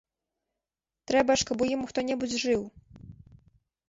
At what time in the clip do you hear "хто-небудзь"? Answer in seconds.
1.91-2.39